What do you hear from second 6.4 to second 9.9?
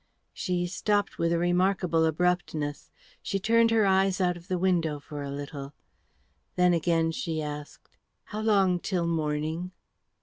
Then again she asked, "How long till morning?"